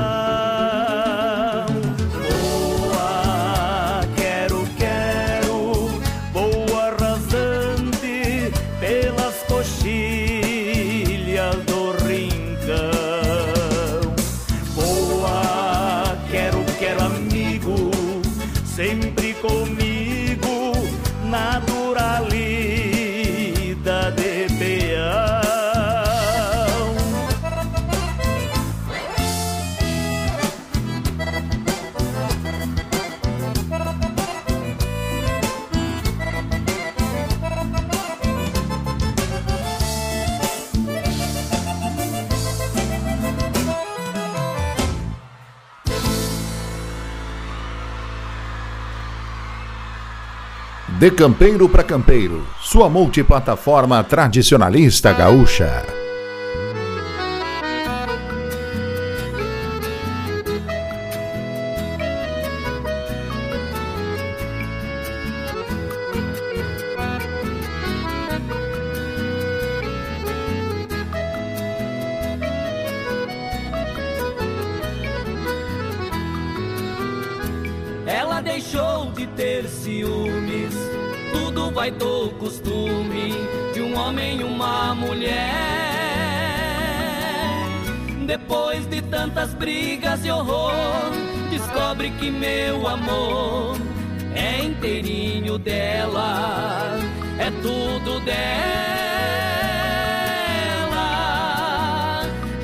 De 51.01 51.09
Campeiro 51.09 51.67
para 51.67 51.83
Campeiro, 51.83 52.45
sua 52.61 52.87
multiplataforma 52.87 54.03
tradicionalista 54.03 55.11
gaúcha. 55.11 55.83
Brigas 89.61 90.25
e 90.25 90.31
horror, 90.31 91.11
descobre 91.51 92.09
que 92.11 92.31
meu 92.31 92.87
amor 92.87 93.77
é 94.33 94.63
inteirinho 94.63 95.59
dela, 95.59 96.97
é 97.37 97.51
tudo 97.61 98.19
dela. 98.21 98.41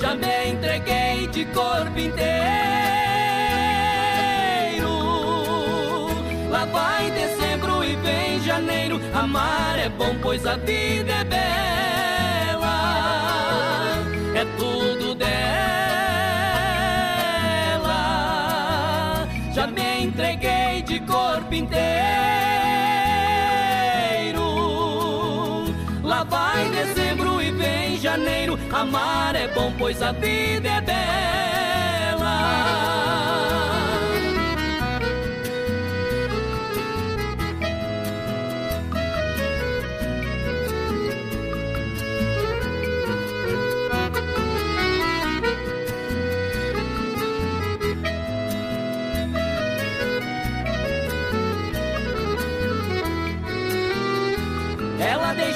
Já 0.01 0.15
me 0.15 0.51
entreguei 0.51 1.27
de 1.27 1.45
corpo 1.45 1.99
inteiro. 1.99 2.16
Janeiro. 8.97 9.17
Amar 9.17 9.79
é 9.79 9.89
bom, 9.89 10.15
pois 10.21 10.45
a 10.45 10.55
vida 10.57 11.11
é 11.11 11.23
bela. 11.23 12.67
É 14.35 14.45
tudo 14.57 15.15
dela. 15.15 15.37
entreguei 19.99 20.81
de 20.83 20.99
corpo 21.01 21.53
inteiro. 21.53 21.77
Lá 26.03 26.23
vai 26.23 26.69
dezembro 26.69 27.41
e 27.41 27.51
vem 27.51 27.97
janeiro. 27.97 28.57
Amar 28.71 29.35
é 29.35 29.47
bom, 29.47 29.73
pois 29.77 30.01
a 30.01 30.11
vida 30.11 30.69
é 30.69 30.81
bela. 30.81 31.07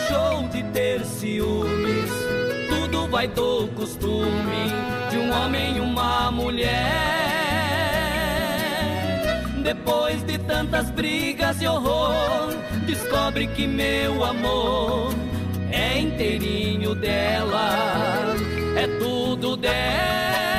Deixou 0.01 0.47
de 0.49 0.63
ter 0.71 1.05
ciúmes. 1.05 2.09
Tudo 2.69 3.07
vai 3.07 3.27
do 3.27 3.67
costume 3.75 4.71
de 5.09 5.17
um 5.17 5.31
homem 5.31 5.77
e 5.77 5.79
uma 5.79 6.31
mulher. 6.31 6.71
Depois 9.63 10.23
de 10.23 10.37
tantas 10.39 10.89
brigas 10.89 11.61
e 11.61 11.67
horror, 11.67 12.53
descobre 12.85 13.47
que 13.47 13.67
meu 13.67 14.23
amor 14.23 15.13
é 15.71 15.99
inteirinho 15.99 16.95
dela, 16.95 18.35
é 18.75 18.87
tudo 18.99 19.55
dela. 19.55 20.50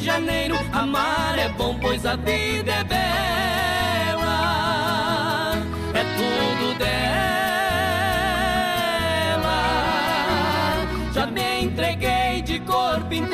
Janeiro. 0.00 0.56
Amar 0.72 1.38
é 1.38 1.48
bom, 1.50 1.78
pois 1.80 2.04
a 2.04 2.16
vida 2.16 2.72
é 2.72 2.84
bela. 2.84 4.32
É 5.94 6.02
tudo 6.16 6.78
dela. 6.78 6.90
Já 11.12 11.26
me 11.26 11.64
entreguei 11.64 12.42
de 12.42 12.60
corpo 12.60 13.12
inteiro. 13.12 13.30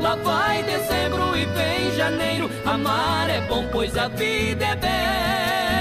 Lá 0.00 0.16
vai 0.16 0.62
dezembro 0.62 1.36
e 1.36 1.44
vem 1.46 1.96
janeiro. 1.96 2.50
Amar 2.64 3.30
é 3.30 3.40
bom, 3.42 3.66
pois 3.72 3.96
a 3.96 4.08
vida 4.08 4.64
é 4.64 4.76
bela. 4.76 5.73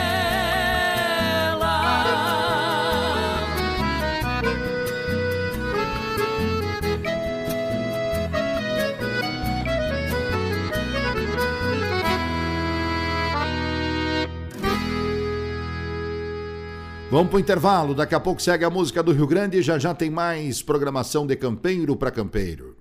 Vamos 17.14 17.30
pro 17.30 17.40
intervalo, 17.40 17.94
daqui 17.94 18.16
a 18.16 18.20
pouco 18.20 18.42
segue 18.42 18.66
a 18.66 18.72
música 18.72 19.04
do 19.04 19.12
Rio 19.12 19.28
Grande 19.28 19.60
e 19.60 19.62
já 19.62 19.78
já 19.78 19.94
tem 19.94 20.10
mais 20.10 20.64
programação 20.64 21.28
de 21.28 21.36
campeiro 21.36 21.96
para 21.96 22.10
campeiro. 22.10 22.76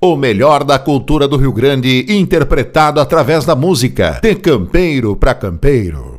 O 0.00 0.16
melhor 0.16 0.64
da 0.64 0.78
cultura 0.78 1.28
do 1.28 1.36
Rio 1.36 1.52
Grande, 1.52 2.06
interpretado 2.08 2.98
através 2.98 3.44
da 3.44 3.54
música. 3.54 4.20
De 4.22 4.34
campeiro 4.36 5.14
para 5.14 5.34
campeiro. 5.34 6.18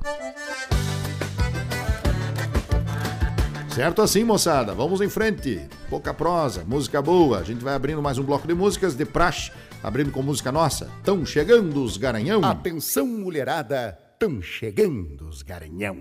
Certo 3.70 4.04
assim, 4.04 4.24
moçada. 4.24 4.76
Vamos 4.76 5.02
em 5.02 5.10
frente. 5.10 5.60
Pouca 5.90 6.14
prosa, 6.14 6.64
música 6.68 7.02
boa. 7.02 7.40
A 7.40 7.44
gente 7.44 7.64
vai 7.64 7.74
abrindo 7.74 8.00
mais 8.00 8.20
um 8.20 8.24
bloco 8.24 8.48
de 8.48 8.54
músicas 8.54 8.94
de 8.94 9.06
praxe, 9.06 9.52
abrindo 9.82 10.12
com 10.12 10.22
música 10.22 10.52
nossa. 10.52 10.88
Tão 11.04 11.26
chegando 11.26 11.84
os 11.84 11.98
Garanhão. 11.98 12.44
Atenção, 12.44 13.08
mulherada, 13.08 13.98
tão 14.20 14.42
chegando 14.42 15.30
os 15.30 15.42
Garanhão. 15.42 15.98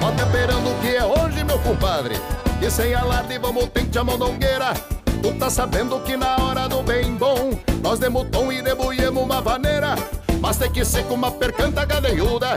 Ó 0.00 0.10
temperando 0.12 0.80
que 0.80 0.96
é 0.96 1.04
hoje, 1.04 1.44
meu 1.44 1.58
compadre. 1.58 2.14
E 2.62 2.70
sem 2.70 2.94
alarde 2.94 3.38
vamos 3.38 3.68
tente 3.68 3.98
a 3.98 4.04
mondongueira. 4.04 4.97
Tu 5.28 5.34
tá 5.34 5.50
sabendo 5.50 6.00
que 6.00 6.16
na 6.16 6.36
hora 6.36 6.66
do 6.66 6.82
bem 6.82 7.14
bom 7.14 7.50
Nós 7.82 7.98
demos 7.98 8.26
tom 8.30 8.50
e 8.50 8.62
debulhemos 8.62 9.22
uma 9.22 9.42
vaneira. 9.42 9.94
Mas 10.40 10.56
tem 10.56 10.72
que 10.72 10.82
ser 10.86 11.04
com 11.04 11.14
uma 11.14 11.30
percanta 11.30 11.84
gadeiuda 11.84 12.56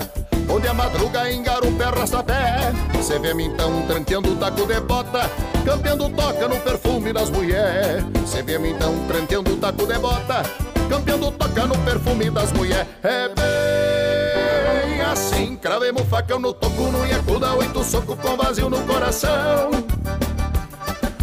Onde 0.50 0.70
a 0.70 0.74
madruga 0.74 1.30
engarupa 1.30 1.84
arrasta-pé 1.84 2.72
Cê 3.02 3.20
vê-me 3.20 3.48
então 3.48 3.86
tranqueando 3.88 4.32
o 4.32 4.36
taco 4.38 4.66
de 4.66 4.80
bota 4.80 5.30
Campeando 5.66 6.10
toca 6.12 6.48
no 6.48 6.60
perfume 6.62 7.12
das 7.12 7.30
mulher. 7.30 8.06
Cê 8.26 8.42
vê-me 8.42 8.72
então 8.72 8.94
tranqueando 9.06 9.52
o 9.52 9.58
taco 9.58 9.86
de 9.86 10.00
bota 10.00 10.44
Campeando 10.88 11.30
toca 11.32 11.66
no 11.66 11.78
perfume 11.80 12.30
das 12.30 12.54
mulher. 12.54 12.88
É 13.04 13.28
bem 13.28 15.02
assim 15.02 15.58
Cravemos 15.58 16.04
facão 16.04 16.40
no 16.40 16.54
toco, 16.54 16.84
no 16.84 17.06
iacuda 17.06 17.54
Oito 17.54 17.84
soco 17.84 18.16
com 18.16 18.38
vazio 18.38 18.70
no 18.70 18.82
coração 18.84 19.91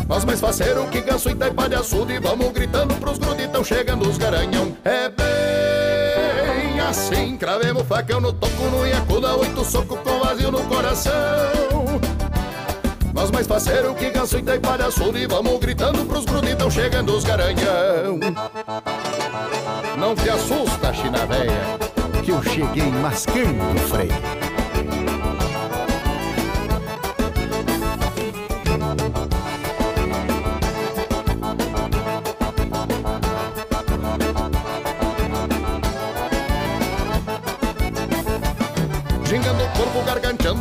nós 0.08 0.24
mais 0.24 0.40
faceiro 0.40 0.86
que 0.86 1.02
ganso 1.02 1.28
e 1.28 1.34
taipa 1.34 1.68
de 1.68 1.74
açude 1.74 2.14
E 2.14 2.18
vamos 2.18 2.50
gritando 2.52 2.94
pros 2.94 3.18
gruditão 3.18 3.62
chegando 3.62 4.08
os 4.08 4.16
garanhão. 4.16 4.74
É 4.82 5.10
bem 5.10 6.80
assim 6.80 7.36
Cravemos 7.36 7.86
facão 7.86 8.18
no 8.18 8.32
toco, 8.32 8.64
no 8.70 8.86
iacuda 8.86 9.36
Oito 9.36 9.62
soco 9.64 9.98
com 9.98 10.18
vazio 10.20 10.50
no 10.50 10.64
coração. 10.64 11.12
Nós 13.12 13.30
mais 13.30 13.46
faceiro 13.46 13.94
que 13.94 14.10
ganso 14.10 14.38
e 14.38 14.42
taipa 14.42 14.78
de 14.78 14.84
açude 14.84 15.18
E 15.18 15.26
vamos 15.26 15.58
gritando 15.60 16.04
pros 16.06 16.24
gruditão 16.24 16.70
chegando 16.70 17.14
os 17.14 17.24
garanhão. 17.24 18.18
Não 19.98 20.14
te 20.14 20.30
assusta, 20.30 20.94
china 20.94 21.26
véia 21.26 21.78
Que 22.24 22.30
eu 22.30 22.42
cheguei 22.42 22.90
mascando 22.92 23.74
o 23.74 23.78
freio 23.88 24.37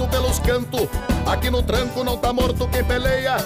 pelos 0.05 0.37
cantos 0.39 0.87
Aqui 1.25 1.49
no 1.49 1.63
tranco 1.63 2.03
não 2.03 2.17
tá 2.17 2.33
morto 2.33 2.67
quem 2.67 2.83
peleia. 2.83 3.37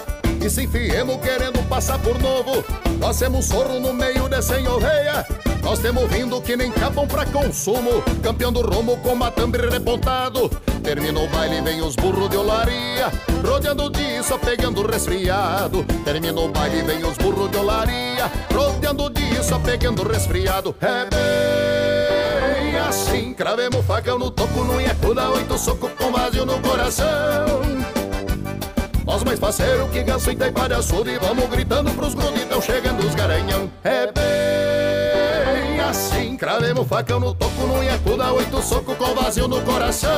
E 0.44 0.50
se 0.50 0.64
enfiemos 0.64 1.18
querendo 1.18 1.64
passar 1.70 2.00
por 2.00 2.20
novo 2.20 2.64
Nós 3.00 3.20
temos 3.20 3.46
sorro 3.46 3.80
no 3.80 3.94
meio 3.94 4.28
de 4.28 4.42
sem 4.42 4.68
oveia 4.68 5.26
Nós 5.62 5.80
temos 5.80 6.10
vindo 6.10 6.42
que 6.42 6.56
nem 6.58 6.72
capam 6.72 7.08
pra 7.08 7.26
consumo. 7.26 8.02
Campeão 8.24 8.52
do 8.52 8.62
rumo 8.62 8.98
com 8.98 9.16
matambre 9.16 9.70
repontado. 9.70 10.50
Termina 10.84 11.20
o 11.20 11.28
baile, 11.28 11.62
vem 11.62 11.82
os 11.82 11.96
burros 11.96 12.30
de 12.30 12.38
olaria. 12.38 13.12
Rodeando 13.46 13.90
de 13.90 14.24
só 14.24 14.38
pegando 14.38 14.86
resfriado. 14.86 15.86
Termina 16.04 16.40
o 16.42 16.50
baile, 16.50 16.82
vem 16.82 17.04
os 17.04 17.18
burros 17.18 17.52
de 17.52 17.58
olaria. 17.58 18.32
Rodeando 18.54 19.10
de 19.10 19.44
só 19.44 19.60
pegando 19.60 20.04
resfriado. 20.08 20.76
É 20.82 21.06
bem 21.06 21.41
assim 22.92 23.34
Cravemos 23.34 23.86
facão 23.86 24.20
no 24.20 24.30
toco, 24.30 24.64
no 24.64 24.80
iacuda 24.80 25.30
Oito 25.30 25.58
soco 25.58 25.90
com 25.90 26.12
vazio 26.12 26.46
no 26.46 26.60
coração. 26.60 27.62
Nós 29.06 29.24
mais 29.24 29.40
parceiro 29.40 29.88
que 29.88 30.04
ganso 30.04 30.30
e 30.30 30.36
de 30.36 30.74
açude 30.74 31.18
Vamos 31.18 31.50
gritando 31.50 31.90
pros 31.92 32.14
gruditão 32.14 32.62
chegando 32.62 33.00
os 33.08 33.16
garanhão. 33.16 33.72
É 33.84 34.12
bem 34.12 35.80
assim 35.80 36.36
Cravemos 36.36 36.88
facão 36.88 37.20
no 37.20 37.34
toco, 37.34 37.66
no 37.66 37.82
iacuda 37.82 38.34
Oito 38.34 38.62
soco 38.62 38.94
com 38.96 39.16
vazio 39.16 39.48
no 39.48 39.62
coração. 39.62 40.12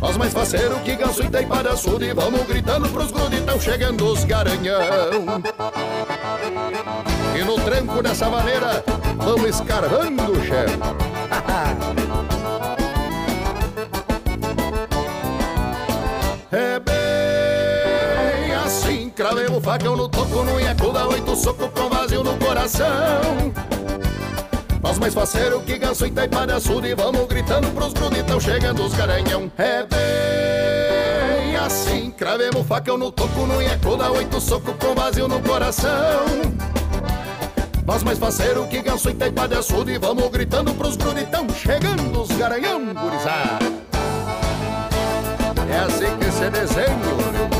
Nós 0.00 0.18
mais 0.18 0.34
faceiro 0.34 0.78
que 0.80 0.94
ganso 0.96 1.22
e 1.22 1.28
de 1.28 1.68
açude 1.68 2.12
Vamos 2.12 2.46
gritando 2.46 2.86
pros 2.90 3.10
gruditão 3.10 3.58
chegando 3.58 4.06
os 4.06 4.22
garanhão. 4.24 5.42
E 7.34 7.42
no 7.42 7.54
tranco 7.56 8.02
dessa 8.02 8.28
maneira 8.28 8.84
Vamos 9.16 9.48
escarvando, 9.48 10.44
chefe. 10.44 10.78
É 16.54 16.78
bem 16.78 18.54
assim 18.64 19.10
Cravemos 19.10 19.64
facão 19.64 19.96
no 19.96 20.08
toco, 20.08 20.44
no 20.44 20.60
iacuda 20.60 21.04
Oito 21.08 21.34
soco 21.34 21.68
com 21.68 21.88
vazio 21.88 22.22
no 22.22 22.36
coração. 22.38 22.86
Nós 24.80 24.98
mais 25.00 25.12
faceiro 25.12 25.60
que 25.62 25.76
ganso 25.76 26.06
e 26.06 26.12
taipa 26.12 26.46
de 26.46 26.52
açude 26.52 26.94
Vamos 26.94 27.26
gritando 27.26 27.66
pros 27.72 27.92
gruditão 27.92 28.38
chegando 28.38 28.84
os 28.84 28.94
garanhão. 28.94 29.50
É 29.58 29.84
bem 29.84 31.56
assim 31.56 32.12
Cravemos 32.12 32.64
facão 32.68 32.96
no 32.96 33.10
toco, 33.10 33.46
no 33.46 33.60
iacuda 33.60 34.12
Oito 34.12 34.40
soco 34.40 34.74
com 34.74 34.94
vazio 34.94 35.26
no 35.26 35.40
coração 35.40 36.24
nós 37.86 38.02
mais 38.02 38.18
faceiro 38.18 38.66
que 38.66 38.80
ganso 38.82 39.10
e 39.10 39.14
taipa 39.14 39.46
de 39.46 39.56
açude 39.56 39.98
Vamos 39.98 40.28
gritando 40.30 40.74
pros 40.74 40.96
gruditão 40.96 41.46
chegando 41.50 42.22
os 42.22 42.28
garanhão 42.36 42.80
gurizada. 42.94 43.64
É 45.70 45.78
assim 45.78 46.16
que 46.18 46.30
se 46.30 46.50
desenha 46.50 46.96
o 46.96 47.32
Rio 47.36 47.53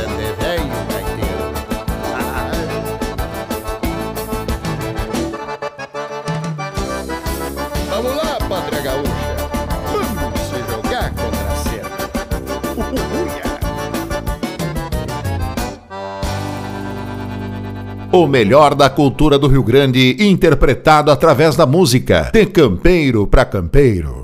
O 18.14 18.28
melhor 18.28 18.76
da 18.76 18.88
cultura 18.88 19.36
do 19.36 19.48
Rio 19.48 19.64
Grande, 19.64 20.16
interpretado 20.20 21.10
através 21.10 21.56
da 21.56 21.66
música. 21.66 22.30
De 22.32 22.46
campeiro 22.46 23.26
para 23.26 23.44
campeiro. 23.44 24.23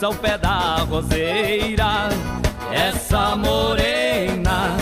Balança 0.00 0.08
o 0.08 0.14
pé 0.14 0.38
da 0.38 0.76
roseira. 0.88 2.08
Essa 2.72 3.36
morena, 3.36 4.76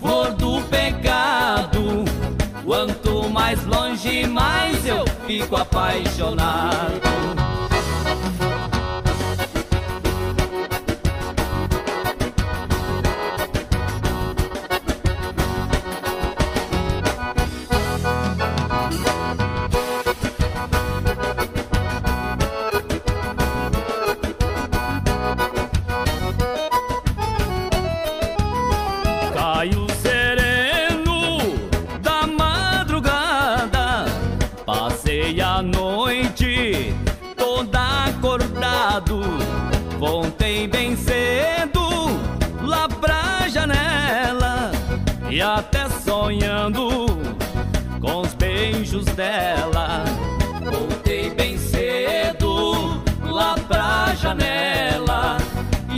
flor 0.00 0.32
do 0.34 0.60
pecado. 0.62 2.04
Quanto 2.64 3.28
mais 3.28 3.64
longe, 3.66 4.26
mais 4.26 4.86
eu 4.86 5.04
fico 5.26 5.56
apaixonado. 5.56 7.41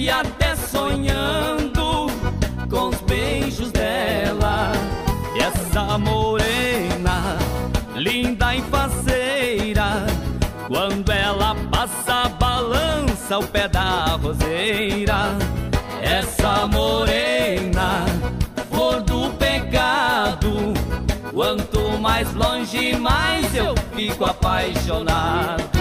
E 0.05 0.11
até 0.11 0.55
sonhando 0.55 2.09
com 2.69 2.89
os 2.89 3.01
beijos 3.01 3.73
dela. 3.73 4.71
E 5.35 5.41
essa 5.41 5.97
morena, 5.97 7.39
linda 7.97 8.55
e 8.55 8.61
faceira, 8.65 10.05
quando 10.69 11.11
ela 11.11 11.57
passa, 11.73 12.29
balança 12.39 13.39
o 13.39 13.47
pé 13.47 13.67
da 13.67 14.19
roseira. 14.23 15.39
Essa 16.03 16.67
morena, 16.67 18.05
flor 18.71 19.01
do 19.01 19.31
pecado, 19.39 20.75
quanto 21.33 21.99
mais 21.99 22.31
longe, 22.35 22.95
mais 22.95 23.55
eu 23.55 23.75
fico 23.97 24.27
apaixonado. 24.27 25.74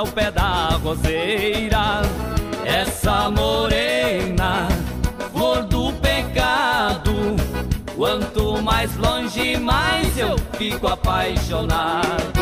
Balança 0.00 0.02
o 0.02 0.06
pé 0.12 0.30
da 0.30 0.78
roseira. 0.82 2.02
Essa 2.64 3.30
morena, 3.30 4.68
flor 5.32 5.64
do 5.64 5.92
pecado, 5.94 7.12
quanto 7.96 8.62
mais 8.62 8.96
longe, 8.96 9.56
mais 9.56 10.16
eu 10.16 10.36
fico 10.56 10.86
apaixonado. 10.86 12.39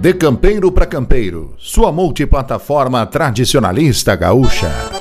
De 0.00 0.14
campeiro 0.14 0.70
para 0.70 0.86
campeiro, 0.86 1.54
sua 1.58 1.90
multiplataforma 1.90 3.04
tradicionalista 3.04 4.14
gaúcha. 4.14 4.97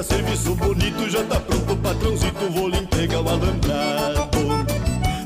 Olha, 0.00 0.08
serviço 0.08 0.54
bonito, 0.54 1.10
já 1.10 1.22
tá 1.24 1.38
pronto, 1.38 1.76
patrãozito, 1.76 2.50
vou 2.52 2.68
lhe 2.70 2.78
entregar 2.78 3.20
o 3.20 3.28
alambrado. 3.28 4.38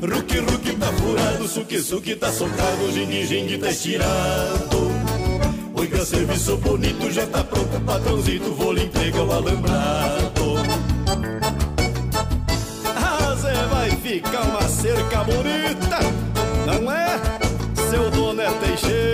Ruki 0.02 0.38
Ruki 0.38 0.72
tá 0.72 0.86
furado, 0.86 1.46
Suki 1.46 1.78
Suki 1.80 2.16
tá 2.16 2.32
socado, 2.32 2.90
Jing 2.90 3.24
Jing 3.24 3.56
tá 3.58 3.70
estirado. 3.70 4.90
Oiga, 5.76 6.04
serviço 6.04 6.56
bonito, 6.56 7.08
já 7.12 7.24
tá 7.24 7.44
pronto, 7.44 7.80
patrãozito, 7.82 8.52
vou 8.52 8.72
lhe 8.72 8.86
entregar 8.86 9.22
o 9.22 9.32
alambrado. 9.32 10.56
Ah, 12.96 13.36
Zé, 13.36 13.66
vai 13.66 13.90
ficar 13.92 14.42
uma 14.42 14.62
cerca 14.62 15.22
bonita, 15.22 16.00
não 16.66 16.90
é? 16.90 17.20
Seu 17.90 18.10
dono 18.10 18.40
é 18.40 18.50
Teixeira. 18.50 19.13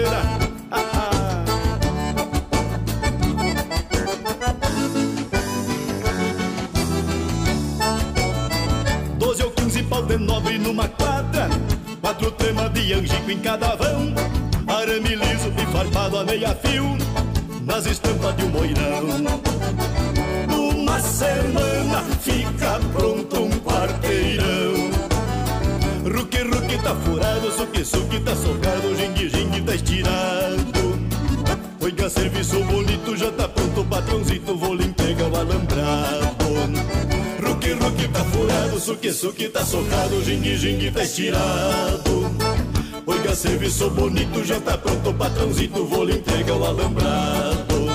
Nobre 10.30 10.58
numa 10.58 10.88
quadra 10.88 11.48
Quatro 12.00 12.30
temas 12.32 12.72
de 12.72 12.92
angico 12.92 13.30
em 13.30 13.38
cada 13.40 13.74
vão 13.74 14.14
Arame 14.68 15.16
liso 15.16 15.52
e 15.58 15.66
farpado 15.72 16.18
a 16.18 16.24
meia 16.24 16.54
fio 16.54 16.96
Nas 17.66 17.84
estampas 17.86 18.36
de 18.36 18.44
um 18.44 18.48
moirão 18.50 19.02
Numa 20.48 21.00
semana 21.00 22.02
fica 22.20 22.80
pronto 22.92 23.42
um 23.42 23.50
quarteirão. 23.60 24.90
Ruque, 26.04 26.42
ruque 26.42 26.78
tá 26.82 26.94
furado, 26.94 27.50
suque, 27.52 27.84
suque 27.84 28.20
tá 28.20 28.34
socado 28.36 28.94
Jingue, 28.96 29.28
jingue 29.28 29.62
tá 29.62 29.74
estirado. 29.74 31.00
Oiga, 31.80 32.08
serviço 32.08 32.62
bonito, 32.64 33.16
já 33.16 33.30
tá 33.32 33.48
pronto 33.48 33.84
Patrãozito, 33.84 34.56
vou 34.56 34.74
lhe 34.74 34.86
entregar 34.86 35.28
o 35.28 35.36
alambrado 35.36 37.19
Ruque, 37.42 37.72
ruque 37.72 38.08
tá 38.08 38.24
furado, 38.24 38.80
suque, 38.80 39.12
suque 39.12 39.48
tá 39.48 39.64
socado 39.64 40.22
Jingue, 40.22 40.56
jingue 40.56 40.90
tá 40.90 41.02
estirado 41.02 42.30
Oiga, 43.06 43.34
serviço 43.34 43.90
bonito, 43.90 44.44
já 44.44 44.60
tá 44.60 44.78
pronto, 44.78 45.12
patrãozito, 45.14 45.84
vou 45.84 46.04
lhe 46.04 46.18
entregar 46.18 46.54
o 46.54 46.64
alambrado. 46.64 47.86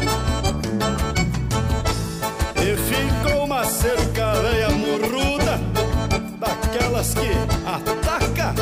E 2.58 2.76
ficou 2.76 3.46
uma 3.46 3.64
cerca 3.64 4.34
velha 4.42 4.66
daquelas 6.40 7.14
que 7.14 7.30
ataca 7.66 8.54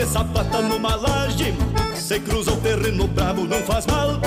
de 0.00 0.06
sapata 0.06 0.62
numa 0.62 0.94
laje, 0.96 1.54
se 1.94 2.18
cruza 2.20 2.52
o 2.52 2.56
terreno 2.56 3.06
bravo, 3.06 3.44
não 3.44 3.60
faz 3.64 3.84
mal 3.86 4.18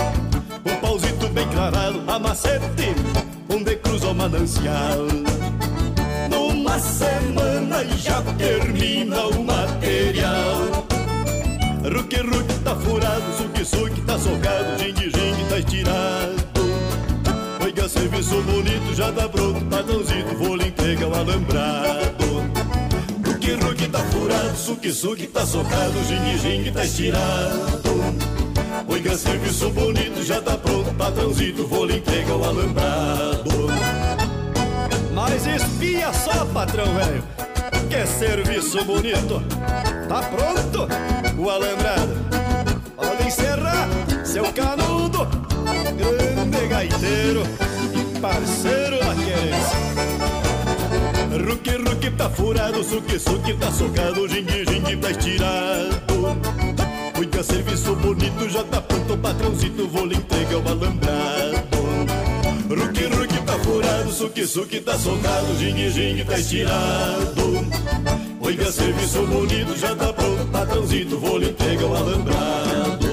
pauzito 0.79 1.27
bem 1.29 1.47
cravado 1.49 2.03
a 2.05 2.19
macete, 2.19 2.93
onde 3.49 3.75
cruza 3.77 4.09
o 4.09 4.13
manancial. 4.13 4.99
Numa 6.29 6.77
semana 6.77 7.83
já 7.97 8.21
termina 8.37 9.25
o 9.27 9.43
material. 9.43 10.85
Ruque, 11.83 12.17
ruque 12.17 12.53
tá 12.63 12.75
furado, 12.75 13.23
suque, 13.35 13.65
suque 13.65 14.01
tá 14.01 14.19
socado, 14.19 14.77
jingue, 14.77 15.09
jingue 15.09 15.45
tá 15.49 15.57
estirado. 15.57 16.43
Oiga, 17.63 17.89
serviço 17.89 18.41
bonito, 18.43 18.93
já 18.93 19.11
tá 19.11 19.27
pronto, 19.27 19.65
padrãozito, 19.65 20.37
vou 20.37 20.55
lhe 20.55 20.67
entregar 20.67 21.07
o 21.07 21.15
alambrado. 21.15 22.62
Ruque 23.51 23.89
tá 23.89 23.99
furado, 23.99 24.55
suque, 24.55 24.91
suque 24.91 25.27
tá 25.27 25.45
socado, 25.45 25.93
jingue, 26.07 26.37
jingue 26.37 26.71
tá 26.71 26.85
estirado. 26.85 27.83
Oiga, 28.87 29.17
serviço 29.17 29.69
bonito, 29.69 30.23
já 30.23 30.41
tá 30.41 30.57
pronto, 30.57 30.93
patrãozito, 30.93 31.67
vou 31.67 31.85
lhe 31.85 31.97
entregar 31.97 32.35
o 32.35 32.43
alambrado. 32.43 33.67
Mas 35.13 35.45
espia 35.45 36.13
só, 36.13 36.45
patrão 36.45 36.85
velho, 36.95 37.23
que 37.89 38.07
serviço 38.07 38.83
bonito. 38.85 39.43
Tá 40.07 40.21
pronto 40.23 40.87
o 41.37 41.49
alambrado. 41.49 42.15
Pode 42.95 43.27
encerrar, 43.27 43.89
seu 44.23 44.45
canudo, 44.53 45.27
grande 45.97 46.67
gaiteiro 46.67 47.43
e 47.93 48.19
parceiro 48.19 48.99
da 48.99 49.13
querência. 49.15 50.52
Ruque, 51.33 51.71
ruque 51.71 52.11
tá 52.11 52.29
furado, 52.29 52.83
suque, 52.83 53.17
suque 53.17 53.53
tá 53.55 53.71
socado, 53.71 54.27
jingue, 54.27 54.65
jingue 54.65 54.97
tá 54.97 55.09
estirado. 55.09 56.37
Cuida, 57.15 57.43
serviço 57.43 57.95
bonito, 57.95 58.49
já 58.49 58.63
tá 58.63 58.79
pronto, 58.79 59.17
patrãozito, 59.17 59.87
vou 59.87 60.05
lhe 60.05 60.15
entregar 60.15 60.57
o 60.57 60.67
alambrado. 60.67 61.83
Ruque, 62.69 63.05
ruque 63.05 63.41
tá 63.45 63.53
furado, 63.59 64.11
suque, 64.11 64.45
suque 64.45 64.79
tá 64.79 64.97
soldado, 64.97 65.55
jingue, 65.57 65.89
jingue 65.89 66.23
tá 66.23 66.37
estirado. 66.37 67.67
Oiga, 68.39 68.71
serviço 68.71 69.25
bonito, 69.25 69.75
já 69.75 69.95
tá 69.95 70.13
pronto, 70.13 70.45
patrãozito, 70.51 71.17
vou 71.17 71.39
lhe 71.39 71.49
entregar 71.49 71.85
o 71.85 71.95
alambrado. 71.95 73.12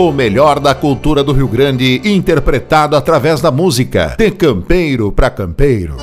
O 0.00 0.12
melhor 0.12 0.60
da 0.60 0.76
cultura 0.76 1.24
do 1.24 1.32
Rio 1.32 1.48
Grande, 1.48 2.00
interpretado 2.04 2.94
através 2.94 3.40
da 3.40 3.50
música. 3.50 4.14
De 4.16 4.30
campeiro 4.30 5.10
para 5.10 5.28
campeiro. 5.28 5.96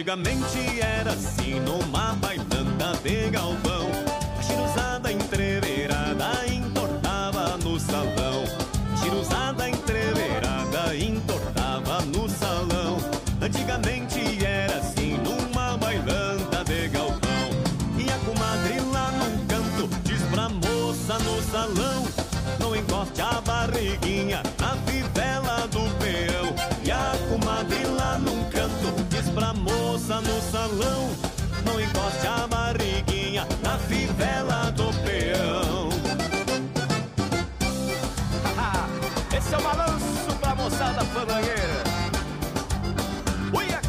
Antigamente 0.00 0.59
salão. 30.60 31.08
Não 31.64 31.80
encoste 31.80 32.26
a 32.26 32.46
barriguinha 32.46 33.46
na 33.62 33.78
fivela 33.78 34.70
do 34.72 34.92
peão. 35.02 35.88
Esse 39.36 39.54
é 39.54 39.58
o 39.58 39.62
balanço 39.62 40.36
pra 40.40 40.54
moçada 40.54 41.02
fandangueira. 41.06 41.84
Uia! 43.54 43.80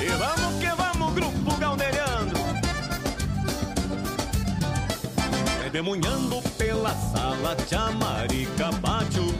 E 0.00 0.06
vamos 0.22 0.60
que 0.60 0.70
vamos, 0.76 1.14
grupo 1.14 1.56
galdeirando. 1.56 2.34
Redemunhando 5.62 6.42
pela 6.58 6.94
sala, 6.94 7.56
tia 7.66 7.90
Marica 7.92 8.70
bate 8.72 9.20
o. 9.20 9.33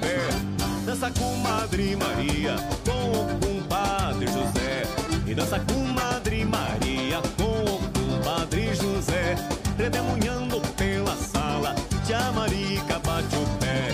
Dança 1.04 1.20
com 1.20 1.36
Madre 1.36 1.96
Maria, 1.96 2.56
com 2.82 3.12
o 3.12 3.38
compadre 3.38 4.26
José. 4.26 4.84
E 5.26 5.34
dança 5.34 5.60
com 5.60 5.80
Madre 5.92 6.46
Maria, 6.46 7.20
com 7.36 7.74
o 7.74 7.78
compadre 7.92 8.74
José. 8.74 9.34
Redemunhando 9.76 10.62
pela 10.78 11.14
sala, 11.14 11.74
tia 12.06 12.32
Marica 12.32 12.98
bate 13.00 13.36
o 13.36 13.46
pé. 13.58 13.90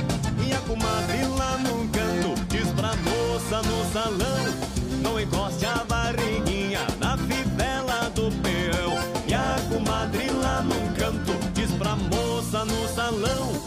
E 0.47 0.53
a 0.53 0.59
comadre 0.61 1.25
lá 1.37 1.59
no 1.59 1.89
canto 1.89 2.41
diz 2.49 2.69
pra 2.75 2.95
moça 2.95 3.61
no 3.69 3.93
salão: 3.93 4.55
Não 5.03 5.19
encoste 5.19 5.67
a 5.67 5.83
barriguinha 5.89 6.87
na 7.01 7.19
fivela 7.19 8.09
do 8.11 8.31
peão. 8.41 8.97
E 9.27 9.35
a 9.35 9.57
comadre 9.69 10.31
lá 10.31 10.63
no 10.63 10.95
canto 10.95 11.33
diz 11.55 11.73
pra 11.73 11.97
moça 11.97 12.65
no 12.65 12.89
salão: 12.95 13.60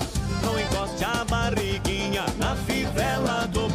barriguinha 1.26 2.26
na 2.38 2.56
fivela 2.56 3.48
do 3.48 3.73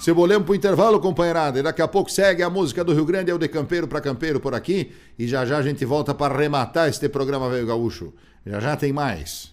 Cebolemos 0.00 0.46
pro 0.46 0.54
intervalo, 0.54 0.98
companheirada. 0.98 1.58
E 1.58 1.62
daqui 1.62 1.82
a 1.82 1.88
pouco 1.88 2.10
segue 2.10 2.42
a 2.42 2.48
música 2.48 2.82
do 2.82 2.94
Rio 2.94 3.04
Grande, 3.04 3.30
é 3.30 3.34
o 3.34 3.38
de 3.38 3.48
campeiro 3.48 3.86
para 3.86 4.00
campeiro 4.00 4.40
por 4.40 4.54
aqui. 4.54 4.92
E 5.18 5.28
já 5.28 5.44
já 5.44 5.58
a 5.58 5.62
gente 5.62 5.84
volta 5.84 6.14
para 6.14 6.34
arrematar 6.34 6.88
este 6.88 7.06
programa 7.06 7.50
Velho 7.50 7.66
Gaúcho. 7.66 8.14
Já 8.46 8.60
já 8.60 8.76
tem 8.76 8.94
mais. 8.94 9.52